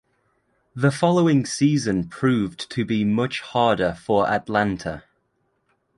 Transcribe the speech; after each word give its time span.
The 0.73 0.89
following 0.89 1.45
season 1.45 2.07
proved 2.09 2.71
to 2.71 2.83
be 2.83 3.03
much 3.03 3.41
harder 3.41 3.93
for 3.93 4.27
Atalanta. 4.27 5.03